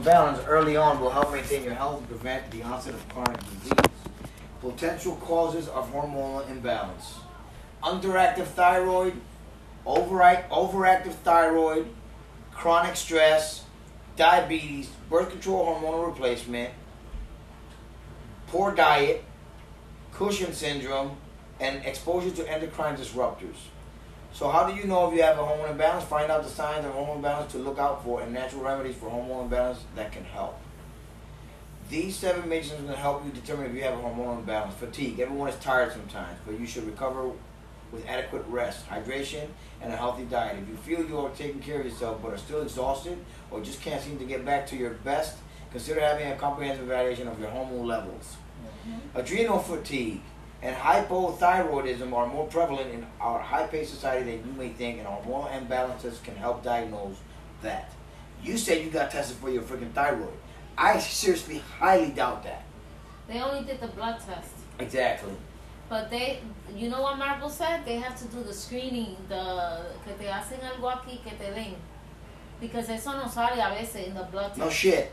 [0.00, 3.72] Balance early on will help maintain your health and prevent the onset of chronic disease.
[4.60, 7.16] Potential causes of hormonal imbalance.
[7.82, 9.14] Underactive thyroid,
[9.86, 11.88] overactive thyroid,
[12.52, 13.64] chronic stress,
[14.16, 16.70] diabetes, birth control hormonal replacement,
[18.48, 19.24] poor diet,
[20.12, 21.16] Cushing syndrome,
[21.58, 23.56] and exposure to endocrine disruptors.
[24.34, 26.04] So how do you know if you have a hormone imbalance?
[26.04, 29.10] Find out the signs of hormone imbalance to look out for and natural remedies for
[29.10, 30.58] hormone imbalance that can help.
[31.90, 34.74] These seven measures will help you determine if you have a hormonal imbalance.
[34.74, 35.20] Fatigue.
[35.20, 37.30] Everyone is tired sometimes, but you should recover
[37.92, 39.46] with adequate rest, hydration,
[39.82, 40.56] and a healthy diet.
[40.62, 43.18] If you feel you are taking care of yourself but are still exhausted
[43.50, 45.36] or just can't seem to get back to your best,
[45.70, 48.36] consider having a comprehensive evaluation of your hormone levels.
[48.88, 49.18] Mm-hmm.
[49.18, 50.22] Adrenal fatigue
[50.62, 55.50] and hypothyroidism are more prevalent in our high-paced society than you may think, and hormonal
[55.50, 57.16] imbalances can help diagnose
[57.62, 57.90] that.
[58.42, 60.32] You said you got tested for your freaking thyroid.
[60.78, 62.64] I seriously highly doubt that.
[63.28, 64.52] They only did the blood test.
[64.78, 65.32] Exactly.
[65.88, 66.40] But they,
[66.74, 67.84] you know what Marvel said?
[67.84, 71.74] They have to do the screening, the que te hacen algo aquí que te ven.
[72.60, 74.58] Because eso no sale a veces in the blood test.
[74.58, 75.12] No shit.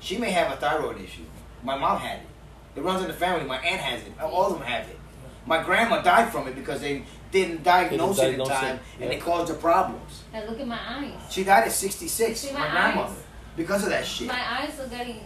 [0.00, 1.24] She may have a thyroid issue.
[1.62, 2.26] My mom had it.
[2.76, 3.46] It runs in the family.
[3.46, 4.12] My aunt has it.
[4.20, 4.98] All of them have it.
[5.46, 9.04] My grandma died from it because they didn't diagnose, didn't diagnose it in time it.
[9.04, 10.22] and it caused her problems.
[10.32, 11.12] And look at my eyes.
[11.30, 13.14] She died at 66, my, my grandmother,
[13.56, 14.28] because of that shit.
[14.28, 15.20] My eyes are getting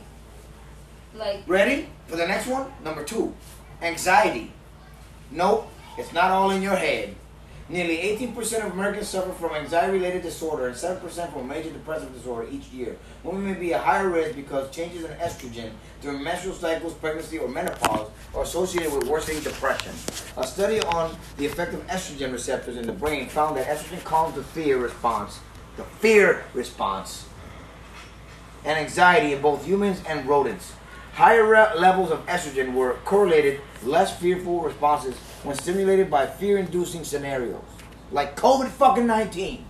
[1.14, 1.42] like.
[1.46, 2.70] Ready for the next one?
[2.82, 3.34] Number two,
[3.82, 4.52] anxiety.
[5.30, 7.14] Nope, it's not all in your head.
[7.66, 12.66] Nearly 18% of Americans suffer from anxiety-related disorder and 7% from major depressive disorder each
[12.66, 12.98] year.
[13.22, 15.70] Women may be at higher risk because changes in estrogen
[16.02, 19.92] during menstrual cycles, pregnancy, or menopause are associated with worsening depression.
[20.36, 24.34] A study on the effect of estrogen receptors in the brain found that estrogen calms
[24.34, 25.40] the fear response,
[25.78, 27.24] the fear response,
[28.66, 30.74] and anxiety in both humans and rodents.
[31.14, 37.62] Higher levels of estrogen were correlated less fearful responses when stimulated by fear-inducing scenarios,
[38.10, 39.64] like COVID fucking 19.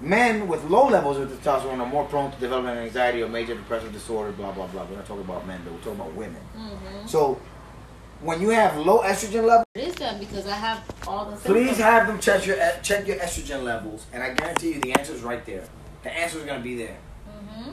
[0.00, 3.92] Men with low levels of testosterone are more prone to developing anxiety or major depressive
[3.92, 4.86] disorder, blah, blah, blah.
[4.86, 5.72] We're not talking about men, though.
[5.72, 6.40] We're talking about women.
[6.56, 7.06] Mm-hmm.
[7.06, 7.38] So,
[8.22, 9.66] when you have low estrogen levels...
[9.74, 11.68] It is that because I have all the symptoms.
[11.68, 15.12] Please have them check your, check your estrogen levels, and I guarantee you the answer
[15.12, 15.64] is right there.
[16.02, 16.96] The answer is going to be there.
[17.28, 17.72] Mm-hmm.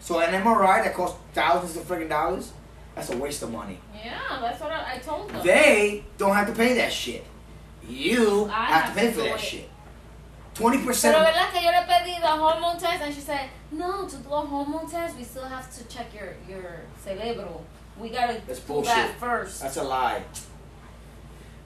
[0.00, 2.52] So an MRI that costs thousands of freaking dollars,
[2.94, 3.78] that's a waste of money.
[3.94, 5.44] Yeah, that's what I, I told them.
[5.44, 7.24] They don't have to pay that shit.
[7.88, 9.40] You have, have, to pay to for that it.
[9.40, 9.68] shit.
[10.54, 11.16] Twenty percent.
[11.16, 14.28] Pero verdad que yo le pedí the hormone test and she said, no, to do
[14.28, 17.62] a hormone test we still have to check your your cerebro.
[17.98, 18.94] We gotta That's do bullshit.
[18.94, 19.62] that first.
[19.62, 20.22] That's a lie.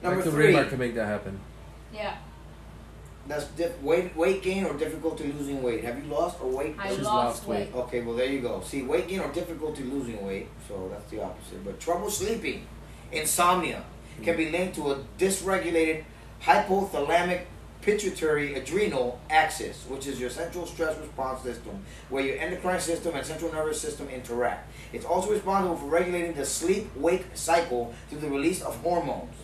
[0.03, 0.53] Number like the three.
[0.53, 1.41] Can make that happen.
[1.93, 2.17] Yeah.
[3.27, 3.47] That's
[3.81, 5.83] weight weight gain or difficulty losing weight.
[5.85, 6.77] Have you lost or weight?
[6.79, 7.73] I lost, lost weight.
[7.73, 7.83] weight.
[7.83, 8.61] Okay, well there you go.
[8.61, 10.49] See, weight gain or difficulty losing weight.
[10.69, 11.65] So that's the opposite.
[11.65, 12.67] But trouble sleeping,
[13.13, 13.85] insomnia,
[14.15, 14.25] mm-hmm.
[14.25, 16.05] can be linked to a dysregulated
[16.43, 17.45] hypothalamic
[17.85, 23.27] pituitary adrenal axis, which is your central stress response system, where your endocrine system and
[23.27, 24.71] central nervous system interact.
[24.93, 29.35] It's also responsible for regulating the sleep wake cycle through the release of hormones,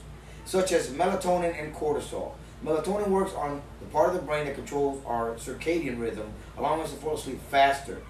[0.46, 2.32] such as melatonin and cortisol.
[2.65, 6.91] Melatonin works on the part of the brain that controls our circadian rhythm, allowing us
[6.91, 8.03] to fall asleep faster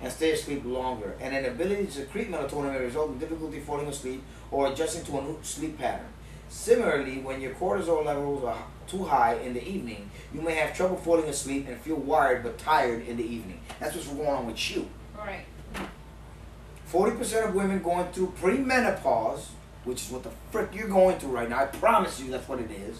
[0.00, 1.14] and stay asleep longer.
[1.20, 5.18] And an ability to secrete melatonin may result in difficulty falling asleep or adjusting to
[5.18, 6.08] a new sleep pattern.
[6.48, 10.96] Similarly, when your cortisol levels are too high in the evening, you may have trouble
[10.96, 13.60] falling asleep and feel wired but tired in the evening.
[13.78, 14.88] That's what's going on with you.
[15.16, 15.46] Right.
[16.90, 19.46] 40% of women going through premenopause,
[19.84, 22.58] which is what the frick you're going through right now, I promise you that's what
[22.58, 22.98] it is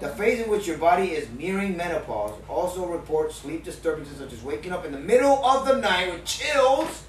[0.00, 4.42] the phase in which your body is nearing menopause also reports sleep disturbances such as
[4.42, 7.04] waking up in the middle of the night with chills.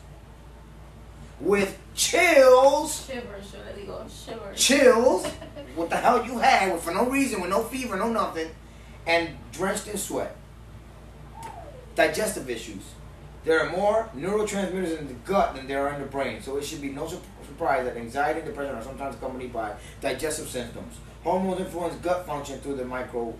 [1.39, 3.07] With chills.
[3.07, 4.59] Shivers, yo le digo, shivers.
[4.59, 5.25] Chills.
[5.75, 8.49] what the hell you had for no reason, with no fever, no nothing,
[9.07, 10.35] and drenched in sweat.
[11.95, 12.83] Digestive issues.
[13.43, 16.65] There are more neurotransmitters in the gut than there are in the brain, so it
[16.65, 20.97] should be no surprise that anxiety and depression are sometimes accompanied by digestive symptoms.
[21.23, 23.33] Hormones influence gut function through the micro,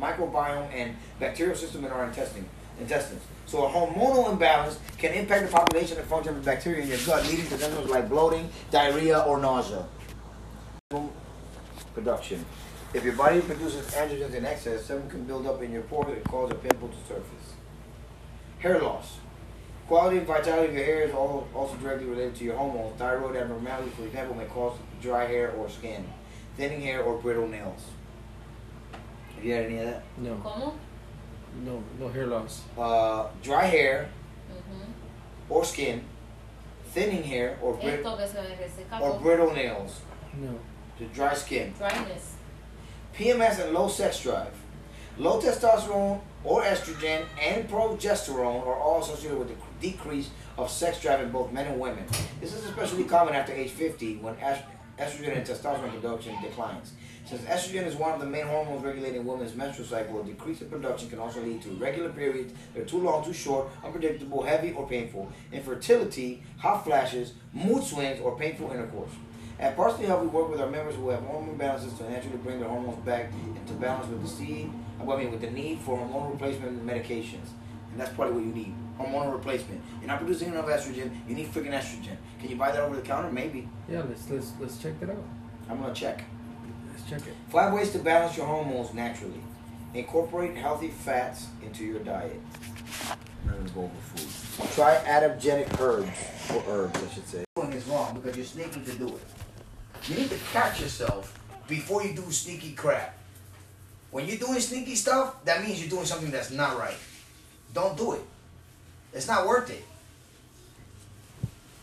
[0.00, 2.46] microbiome and bacterial system in our intestine,
[2.80, 3.20] intestines.
[3.44, 7.22] So a hormonal imbalance can impact the population and function of bacteria in your gut,
[7.24, 9.84] leading to symptoms like bloating, diarrhea, or nausea.
[11.92, 12.44] Production.
[12.94, 16.24] If your body produces androgens in excess, some can build up in your pores and
[16.24, 17.54] cause a pimple to surface.
[18.60, 19.18] Hair loss.
[19.88, 22.98] Quality and vitality of your hair is also directly related to your hormones.
[22.98, 26.06] Thyroid abnormalities, for example, may cause dry hair or skin
[26.56, 27.82] thinning hair, or brittle nails.
[29.36, 30.02] Have you had any of that?
[30.18, 30.34] No.
[30.44, 30.72] ¿Cómo?
[31.64, 32.62] No, no hair loss.
[32.78, 34.08] uh, dry hair
[34.50, 34.86] Ujú.
[35.48, 36.02] or skin,
[36.92, 40.00] thinning hair or, brit- Esto que se me reseca or brittle nails,
[40.34, 40.58] No.
[40.98, 41.72] to dry skin.
[41.78, 42.32] Dryness.
[43.16, 44.52] PMS and low sex drive.
[45.16, 51.20] Low testosterone or estrogen and progesterone are all associated with the decrease of sex drive
[51.20, 52.04] in both men and women.
[52.40, 54.64] This is especially common after age 50 when est-
[54.98, 56.92] estrogen and testosterone production declines.
[57.26, 60.68] Since estrogen is one of the main hormones regulating women's menstrual cycle, a decrease in
[60.68, 64.72] production can also lead to irregular periods that are too long, too short, unpredictable, heavy,
[64.72, 69.10] or painful, infertility, hot flashes, mood swings, or painful intercourse.
[69.58, 72.60] At Parsley Health, we work with our members who have hormone imbalances to naturally bring
[72.60, 74.70] their hormones back into balance with the seed,
[75.00, 77.48] I mean, with the need for hormonal replacement medications.
[77.92, 79.80] And that's probably what you need hormonal replacement.
[80.00, 82.16] You're not producing enough estrogen, you need freaking estrogen.
[82.40, 83.30] Can you buy that over the counter?
[83.30, 83.68] Maybe.
[83.88, 85.24] Yeah, let's let's let's check that out.
[85.68, 86.24] I'm gonna check.
[86.90, 87.34] Let's check it.
[87.48, 89.40] Five ways to balance your hormones naturally.
[89.94, 92.40] Incorporate healthy fats into your diet.
[93.46, 94.70] None of go over food.
[94.74, 96.08] Try adaptogenic herbs,
[96.52, 97.44] or herbs, I should say.
[97.56, 99.22] Doing is wrong because you're sneaking to do it.
[100.08, 101.38] You need to catch yourself
[101.68, 103.16] before you do sneaky crap.
[104.10, 106.96] When you're doing sneaky stuff, that means you're doing something that's not right.
[107.72, 108.22] Don't do it.
[109.14, 109.84] It's not worth it.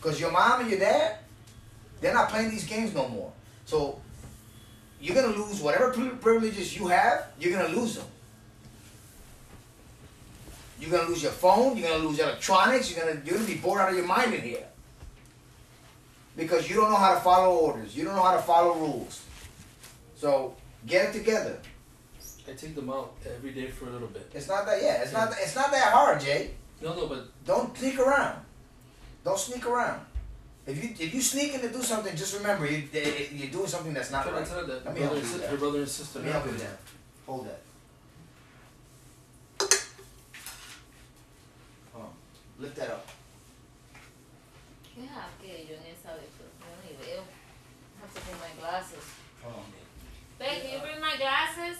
[0.00, 1.16] Because your mom and your dad,
[2.00, 3.32] they're not playing these games no more.
[3.64, 4.00] So
[5.00, 7.26] you're gonna lose whatever privileges you have.
[7.38, 8.06] You're gonna lose them.
[10.78, 11.76] You're gonna lose your phone.
[11.76, 12.90] You're gonna lose your electronics.
[12.90, 14.66] You're gonna you're gonna be bored out of your mind in here
[16.36, 17.96] because you don't know how to follow orders.
[17.96, 19.24] You don't know how to follow rules.
[20.16, 20.54] So
[20.86, 21.58] get it together.
[22.48, 24.28] I take them out every day for a little bit.
[24.34, 25.02] It's not that yeah.
[25.02, 26.50] It's not it's not that hard, Jay.
[26.82, 28.44] No, no, but Don't sneak around.
[29.24, 30.04] Don't sneak around.
[30.66, 32.88] If you if you sneaking to do something, just remember you
[33.32, 34.44] you're doing something that's not right.
[34.44, 35.50] to tell that Let me brother help and you sis- with that.
[35.50, 36.18] her brother and sister.
[36.18, 36.78] Let me help you with that.
[37.26, 37.60] Hold that.
[41.96, 42.08] Oh,
[42.58, 43.06] lift that up.
[44.94, 47.22] ¿Qué es aquello en esa de Yo ni veo.
[47.22, 49.04] I have to bring my glasses.
[49.42, 49.64] Hold on.
[50.38, 51.78] Babe, can you bring my glasses?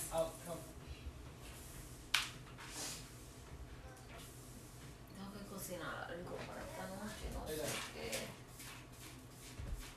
[5.14, 7.54] Tengo que cocinar algo para esta noche, no sé
[7.94, 8.08] qué.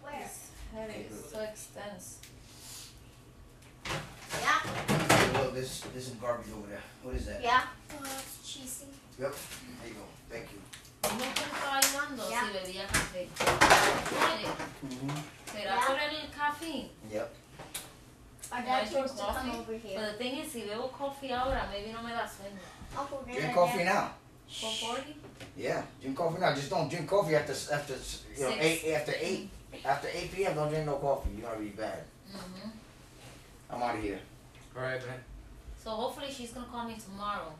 [0.04, 0.22] Where?
[0.24, 2.22] It's heavy, it's so extensive.
[4.42, 4.62] Yeah.
[5.44, 6.84] Look, this this is garbage over there.
[7.02, 7.42] What is that?
[7.42, 7.62] Yeah.
[7.92, 8.86] Oh, it's cheesy.
[9.20, 9.34] Yep.
[9.82, 10.06] There you go.
[10.30, 10.62] Thank you.
[11.02, 12.42] ¿Cómo que estaba ayudando Ya.
[12.42, 13.28] si bebía café?
[14.30, 14.48] Oye,
[15.52, 15.86] ¿Será Ya.
[15.88, 16.16] por el?
[17.12, 17.30] Yep.
[18.52, 21.32] Our dad drink chose to come coffee, over But the thing is, si bebo coffee
[21.34, 22.62] ahora, maybe no me da sueño.
[23.26, 24.12] Drink coffee dad- now.
[24.48, 25.16] 440?
[25.58, 26.54] Yeah, drink coffee now.
[26.54, 28.64] Just don't drink coffee after after you know Six.
[28.64, 29.50] eight after eight
[29.84, 30.56] after eight p.m.
[30.56, 31.32] Don't drink no coffee.
[31.38, 32.04] You're gonna be bad.
[32.30, 32.70] Mm-hmm.
[33.72, 34.20] I'm out of here.
[34.76, 35.35] All right, man.
[35.86, 37.54] So hopefully she's gonna call me tomorrow.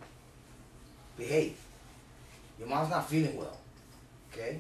[1.16, 1.56] Behave.
[2.58, 3.56] Your mom's not feeling well.
[4.34, 4.60] Okay.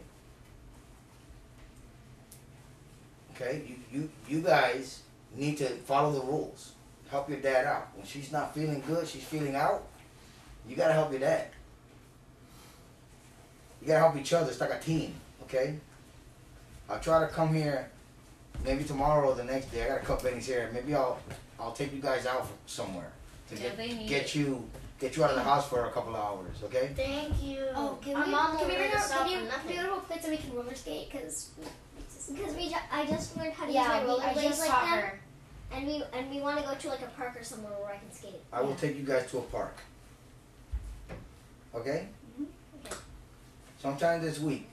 [3.34, 3.64] Okay.
[3.68, 5.02] You you you guys
[5.36, 6.74] need to follow the rules.
[7.10, 7.88] Help your dad out.
[7.96, 9.82] When she's not feeling good, she's feeling out.
[10.70, 11.48] You gotta help your dad.
[13.82, 14.52] You gotta help each other.
[14.52, 15.16] It's like a team.
[15.42, 15.80] Okay.
[16.88, 17.90] I'll try to come here
[18.64, 19.86] maybe tomorrow or the next day.
[19.86, 20.70] I gotta cut Benny's hair.
[20.72, 21.18] Maybe I'll
[21.60, 23.12] I'll take you guys out somewhere
[23.50, 24.68] to Yeah, get need get you
[25.00, 26.58] get you out of the house for a couple of hours.
[26.64, 26.92] Okay.
[26.96, 27.66] Thank you.
[27.76, 29.52] Oh, can Our we, mom can we will bring let our, out can you, for
[29.58, 29.76] can we nothing.
[29.76, 31.12] go to a place so we can roller skate?
[31.12, 31.50] Because
[32.34, 34.60] because we ju- I just learned how to Yeah, use we, my I rollerblades just
[34.62, 35.20] like taught her.
[35.72, 37.98] and we and we want to go to like a park or somewhere where I
[37.98, 38.42] can skate.
[38.52, 39.78] I will take you guys to a park.
[41.76, 42.08] Okay?
[42.34, 42.44] Mm-hmm.
[42.86, 42.96] Okay.
[43.80, 44.68] Sometime this week,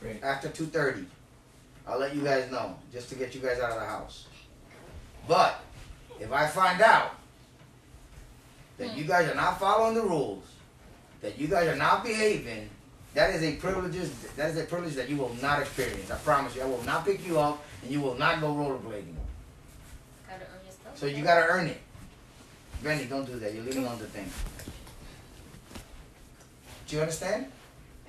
[0.00, 0.22] Great.
[0.22, 1.04] after two thirty,
[1.86, 4.26] I'll let you guys know, just to get you guys out of the house.
[5.26, 5.60] But
[6.20, 7.16] if I find out
[8.78, 10.44] that you guys are not following the rules,
[11.20, 12.70] that you guys are not behaving,
[13.14, 13.96] that is a privilege.
[14.36, 16.10] That is a privilege that you will not experience.
[16.10, 16.62] I promise you.
[16.62, 19.14] I will not pick you up, and you will not go rollerblading.
[20.28, 20.96] Gotta earn your stuff.
[20.96, 21.80] So you gotta earn it.
[22.82, 23.52] Benny, don't do that.
[23.54, 24.30] You're leaving on the thing.
[26.86, 27.46] Do you understand?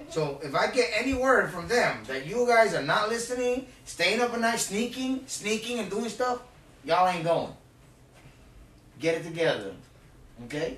[0.10, 4.22] So if I get any word from them that you guys are not listening, staying
[4.22, 6.42] up at night, sneaking, sneaking and doing stuff,
[6.86, 7.54] y'all ain't going.
[9.00, 9.74] Get it together.
[10.46, 10.78] Okay?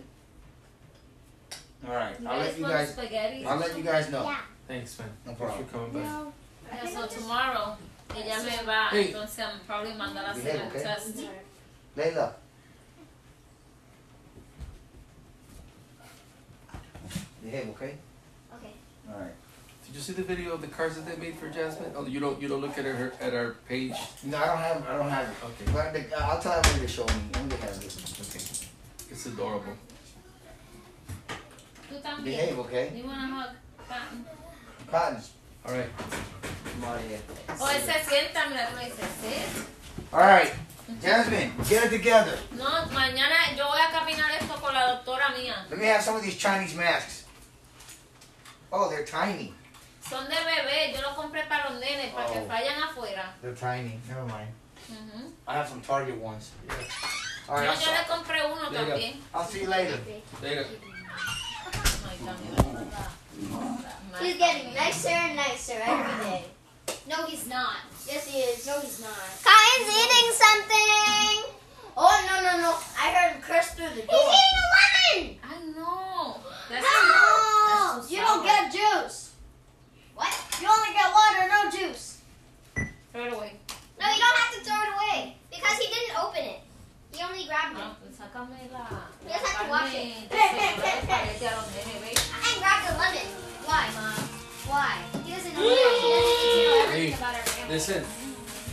[1.88, 2.20] Alright.
[2.20, 3.46] You I'll let you guys spaghetti?
[3.46, 4.24] I'll let you guys know.
[4.24, 4.38] Yeah.
[4.68, 5.10] Thanks, man.
[5.25, 5.58] No problem.
[5.58, 6.00] Thanks for coming by.
[6.10, 6.34] No.
[6.72, 7.77] Yeah, so tomorrow
[8.15, 9.12] ella me va, Hey.
[9.12, 10.84] entonces I'm probably mandar a hacer Behave, el okay?
[10.84, 11.18] test.
[11.98, 12.34] Layla.
[17.44, 17.98] Behave, okay?
[18.56, 18.74] Okay.
[19.12, 19.34] Alright.
[19.86, 21.91] Did you see the video of the cars that they made for Jasmine?
[21.96, 23.94] Oh, you don't you don't look at her at our page.
[24.24, 25.36] No, I don't have I don't have it.
[25.44, 25.72] Okay.
[25.74, 27.13] But the, I'll tell everybody to show me.
[27.34, 27.96] I'm gonna have it.
[28.22, 28.61] Okay.
[29.22, 29.74] It's adorable.
[31.88, 32.24] Tú también.
[32.25, 32.92] Behave, okay?
[32.96, 33.56] You wanna hug?
[33.88, 34.25] Cotton?
[34.90, 35.22] Cotton.
[35.63, 35.90] All right.
[36.74, 37.20] Come out of here.
[37.60, 39.66] O él se sienta, mira, tú le dices, sit.
[40.12, 40.51] All right,
[41.04, 42.36] Jasmine, get it together.
[42.58, 45.68] No, mañana yo voy a caminar esto con la doctora mía.
[45.70, 47.25] Let me have some of these Chinese masks.
[48.74, 49.54] Oh, they're tiny.
[50.01, 52.48] Son de bebé, yo los compré para los nenes, para que Oh.
[52.48, 53.36] vayan afuera.
[53.44, 54.00] They're tiny.
[54.08, 54.50] Never mind.
[54.90, 55.32] Ujú.
[55.48, 56.50] I have some Target ones.
[57.51, 58.93] All Yo, I'll, yo le compré uno There you go.
[58.93, 59.13] también.
[59.34, 60.00] I'll see you later.
[60.41, 60.65] Later.
[64.22, 66.46] He's getting nicer and nicer every day.
[67.10, 67.75] No, he's not.
[68.08, 68.65] Yes, he is.
[68.65, 69.12] No, he's not.
[69.43, 71.51] Cotton's eating something.
[71.98, 72.72] Oh no no no!
[72.98, 74.31] I heard him curse through the He's door.
[74.31, 74.91] eating a lemon.
[97.72, 98.04] Listen,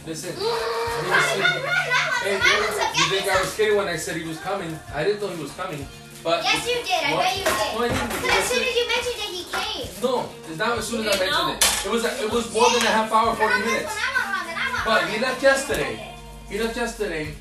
[0.09, 0.35] listen.
[0.35, 4.76] Hey, you think I was kidding when I said he was coming?
[4.93, 5.87] I didn't know he was coming.
[6.25, 7.05] But Yes, you did.
[7.07, 7.78] I bet you No, did.
[7.78, 8.11] I didn't.
[8.23, 9.87] But as soon as you mentioned it, he came.
[10.02, 11.87] No, it's not as soon as I mentioned it.
[11.87, 13.87] It was it was more than a half hour, forty minutes.
[13.87, 16.17] When I want ramen, I want But he left yesterday.
[16.50, 17.35] He left yesterday,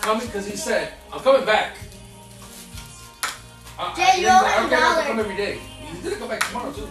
[0.00, 1.76] coming because he said, "I'm coming back."
[3.78, 5.60] I, Jay, you I, owe I him don't have to come every day.
[5.86, 6.88] He's gonna come back tomorrow too.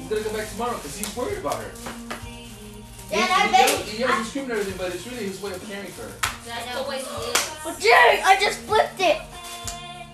[0.00, 1.70] He's gonna come back tomorrow because he's worried about her.
[3.12, 5.26] He, Dad, I he, bet yells, he yells and screams and everything, but it's really
[5.26, 6.16] his way of caring for her.
[6.48, 7.58] That's the way he is.
[7.62, 9.20] But Jay, I just flipped it.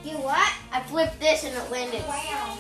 [0.02, 0.52] You what?
[0.73, 2.02] I flipped this and it landed.
[2.09, 2.59] Wow.